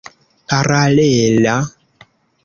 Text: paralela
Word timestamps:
paralela 0.49 1.57